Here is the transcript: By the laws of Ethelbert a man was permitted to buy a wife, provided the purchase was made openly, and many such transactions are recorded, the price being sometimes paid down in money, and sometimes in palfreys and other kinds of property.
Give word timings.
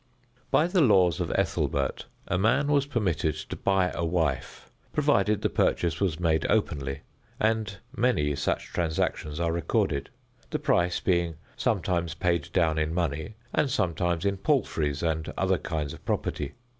By 0.49 0.65
the 0.65 0.81
laws 0.81 1.19
of 1.19 1.31
Ethelbert 1.35 2.07
a 2.27 2.35
man 2.39 2.69
was 2.69 2.87
permitted 2.87 3.35
to 3.35 3.55
buy 3.55 3.91
a 3.93 4.03
wife, 4.03 4.71
provided 4.91 5.43
the 5.43 5.49
purchase 5.51 6.01
was 6.01 6.19
made 6.19 6.43
openly, 6.49 7.01
and 7.39 7.77
many 7.95 8.35
such 8.35 8.69
transactions 8.73 9.39
are 9.39 9.51
recorded, 9.51 10.09
the 10.49 10.57
price 10.57 10.99
being 10.99 11.35
sometimes 11.55 12.15
paid 12.15 12.51
down 12.51 12.79
in 12.79 12.95
money, 12.95 13.35
and 13.53 13.69
sometimes 13.69 14.25
in 14.25 14.37
palfreys 14.37 15.03
and 15.03 15.31
other 15.37 15.59
kinds 15.59 15.93
of 15.93 16.03
property. 16.03 16.53